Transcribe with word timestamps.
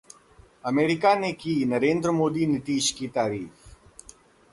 America 0.65 1.13
ने 1.15 1.31
की 1.33 1.53
नरेंद्र 1.65 2.11
मोदी-नीतीश 2.11 2.91
की 2.91 3.07
तारीफ 3.07 3.75